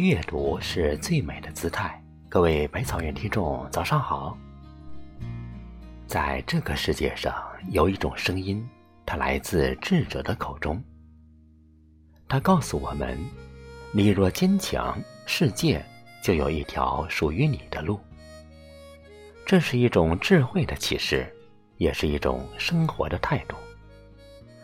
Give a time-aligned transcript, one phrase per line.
[0.00, 2.02] 阅读是最美的姿态。
[2.26, 4.34] 各位百草园听众，早上好。
[6.06, 7.34] 在这个世界上，
[7.68, 8.66] 有一种声音，
[9.04, 10.82] 它来自智者的口中。
[12.26, 13.18] 它告诉我们：
[13.92, 15.84] 你若坚强，世界
[16.22, 18.00] 就有一条属于你的路。
[19.44, 21.30] 这是一种智慧的启示，
[21.76, 23.54] 也是一种生活的态度。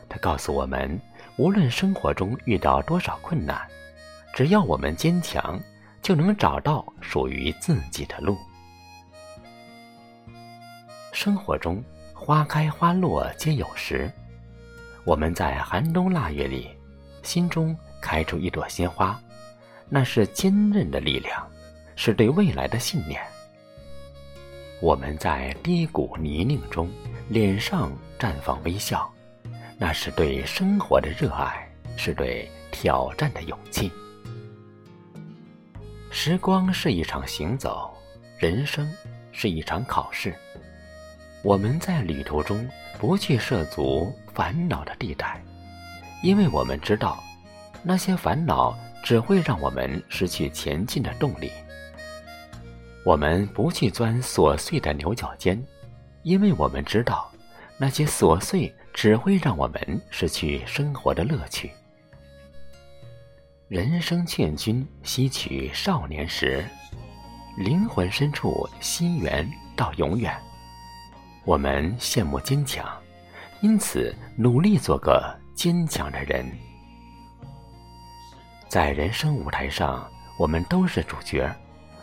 [0.08, 0.98] 它告诉我们，
[1.36, 3.60] 无论生活中遇到多少困难，
[4.36, 5.58] 只要我们坚强，
[6.02, 8.36] 就能找到属于自己的路。
[11.10, 14.12] 生活中，花开花落皆有时。
[15.06, 16.68] 我们在寒冬腊月里，
[17.22, 19.18] 心中开出一朵鲜花，
[19.88, 21.50] 那是坚韧的力量，
[21.94, 23.18] 是对未来的信念。
[24.82, 26.90] 我们在低谷泥泞中，
[27.30, 29.10] 脸上绽放微笑，
[29.78, 33.90] 那是对生活的热爱，是对挑战的勇气。
[36.10, 37.92] 时光是一场行走，
[38.38, 38.90] 人生
[39.32, 40.34] 是一场考试。
[41.42, 42.66] 我们在旅途中
[42.98, 45.42] 不去涉足烦恼的地带，
[46.22, 47.22] 因为我们知道，
[47.82, 51.50] 那些烦恼只会让我们失去前进的动力。
[53.04, 55.62] 我们不去钻琐碎的牛角尖，
[56.22, 57.30] 因为我们知道，
[57.76, 61.70] 那些琐碎只会让我们失去生活的乐趣。
[63.68, 66.64] 人生劝君惜取少年时，
[67.56, 70.32] 灵魂深处心源到永远。
[71.44, 72.86] 我们羡慕坚强，
[73.62, 76.46] 因此努力做个坚强的人。
[78.68, 81.52] 在人生舞台上，我们都是主角，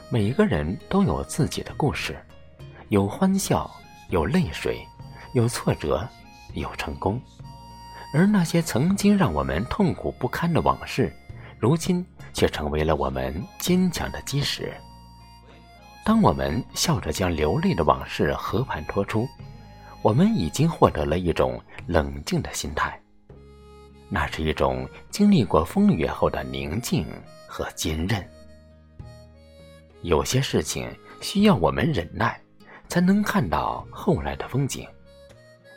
[0.09, 2.21] 每个人都有自己的故事，
[2.89, 3.71] 有欢笑，
[4.09, 4.85] 有泪水，
[5.33, 6.05] 有挫折，
[6.55, 7.21] 有成功。
[8.13, 11.15] 而那些曾经让我们痛苦不堪的往事，
[11.63, 14.73] 如今却成为了我们坚强的基石。
[16.03, 19.25] 当我们笑着将流泪的往事和盘托出，
[20.01, 21.57] 我们已经获得了一种
[21.87, 22.99] 冷静的心态。
[24.09, 27.07] 那是一种经历过风雨后的宁静
[27.47, 28.21] 和坚韧。
[30.01, 32.37] 有些事情需要我们忍耐，
[32.89, 34.85] 才能看到后来的风景；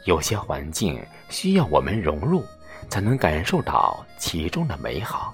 [0.04, 2.42] 有些环境需要我们融入，
[2.88, 5.32] 才能感受到其中的美好。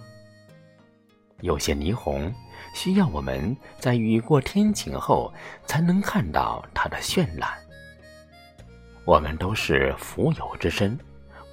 [1.42, 2.34] 有些霓虹
[2.75, 5.32] 需要我们在雨过天晴后
[5.66, 7.50] 才能看到它的绚烂。
[9.04, 10.98] 我们都是蜉蝣之身，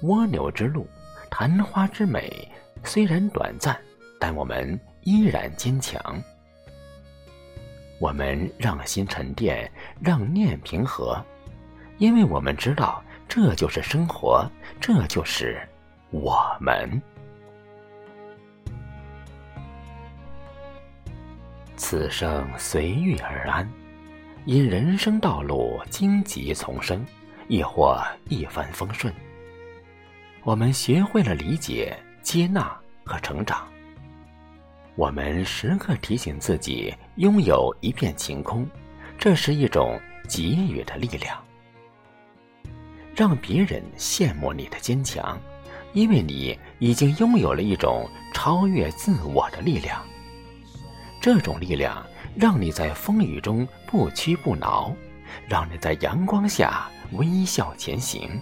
[0.02, 0.88] 蜗牛之路，
[1.30, 2.48] 昙花之美，
[2.84, 3.78] 虽然短暂，
[4.18, 6.00] 但我们依然坚强。
[7.98, 11.22] 我们让心沉淀，让念平和，
[11.98, 14.48] 因为我们知道，这就是生活，
[14.80, 15.60] 这就是
[16.10, 17.02] 我们。
[21.80, 23.66] 此生随遇而安，
[24.44, 27.02] 因人生道路荆棘丛生，
[27.48, 27.98] 亦或
[28.28, 29.12] 一帆风顺。
[30.44, 33.66] 我们学会了理解、接纳和成长。
[34.94, 38.68] 我们时刻提醒自己，拥有一片晴空，
[39.16, 39.98] 这是一种
[40.28, 41.42] 给予的力量。
[43.16, 45.40] 让别人羡慕你的坚强，
[45.94, 50.04] 因为你已经拥有了一种超越自我的力量。
[51.20, 52.04] 这种力量
[52.34, 54.94] 让你在风雨中不屈不挠，
[55.46, 58.40] 让你在阳光下微笑前行。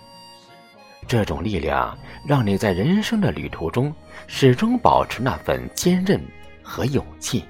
[1.08, 3.92] 这种力量让你在人生的旅途中
[4.28, 6.22] 始终保持那份坚韧
[6.62, 7.44] 和勇气。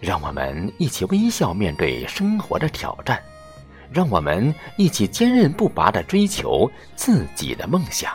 [0.00, 3.22] 让我们一起微笑面对生活的挑战，
[3.88, 8.12] 让我们一起坚韧不拔的追求自己的梦想。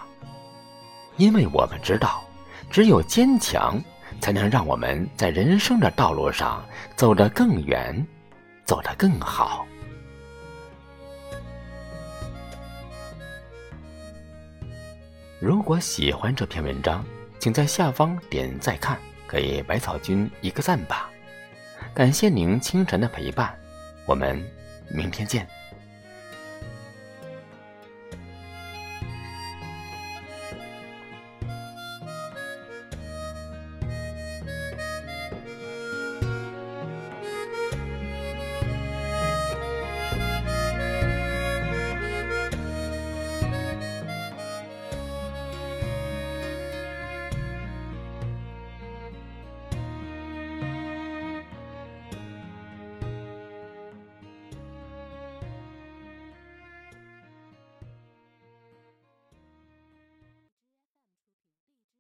[1.16, 2.22] 因为我们知道，
[2.70, 3.82] 只有坚强。
[4.20, 8.06] 才能让我们在人生的道路上走得更远，
[8.66, 9.66] 走得更好。
[15.40, 17.06] 如果喜欢这篇文章，
[17.40, 18.98] 请在下方点再看，
[19.30, 21.10] 给百草君一个赞吧。
[21.94, 23.56] 感谢您清晨的陪伴，
[24.06, 24.44] 我们
[24.90, 25.48] 明天见。